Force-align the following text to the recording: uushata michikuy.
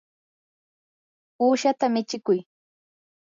uushata 1.45 1.85
michikuy. 1.93 2.39